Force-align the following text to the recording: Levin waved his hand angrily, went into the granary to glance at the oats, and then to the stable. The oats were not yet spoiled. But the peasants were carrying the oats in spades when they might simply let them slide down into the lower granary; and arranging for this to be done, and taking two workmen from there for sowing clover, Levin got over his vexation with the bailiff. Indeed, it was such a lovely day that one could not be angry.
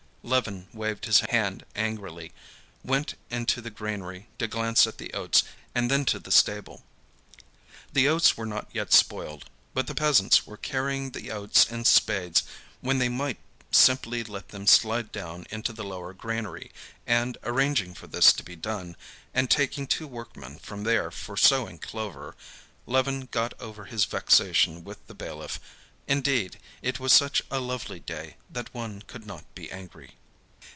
Levin 0.23 0.67
waved 0.71 1.05
his 1.05 1.21
hand 1.31 1.65
angrily, 1.75 2.31
went 2.83 3.15
into 3.31 3.59
the 3.59 3.71
granary 3.71 4.27
to 4.37 4.47
glance 4.47 4.85
at 4.85 4.99
the 4.99 5.11
oats, 5.15 5.41
and 5.73 5.89
then 5.89 6.05
to 6.05 6.19
the 6.19 6.31
stable. 6.31 6.83
The 7.91 8.07
oats 8.07 8.37
were 8.37 8.45
not 8.45 8.67
yet 8.71 8.93
spoiled. 8.93 9.49
But 9.73 9.87
the 9.87 9.95
peasants 9.95 10.45
were 10.45 10.57
carrying 10.57 11.09
the 11.11 11.31
oats 11.31 11.65
in 11.65 11.85
spades 11.85 12.43
when 12.81 12.99
they 12.99 13.09
might 13.09 13.39
simply 13.71 14.23
let 14.23 14.49
them 14.49 14.67
slide 14.67 15.11
down 15.11 15.47
into 15.49 15.73
the 15.73 15.83
lower 15.83 16.13
granary; 16.13 16.71
and 17.07 17.35
arranging 17.43 17.95
for 17.95 18.05
this 18.05 18.31
to 18.33 18.43
be 18.43 18.55
done, 18.55 18.95
and 19.33 19.49
taking 19.49 19.87
two 19.87 20.05
workmen 20.07 20.59
from 20.59 20.83
there 20.83 21.09
for 21.09 21.35
sowing 21.35 21.79
clover, 21.79 22.35
Levin 22.85 23.27
got 23.31 23.59
over 23.59 23.85
his 23.85 24.05
vexation 24.05 24.83
with 24.83 25.03
the 25.07 25.15
bailiff. 25.15 25.59
Indeed, 26.07 26.59
it 26.81 26.99
was 26.99 27.13
such 27.13 27.41
a 27.51 27.59
lovely 27.59 27.99
day 27.99 28.35
that 28.49 28.73
one 28.73 29.03
could 29.03 29.25
not 29.25 29.45
be 29.55 29.71
angry. 29.71 30.15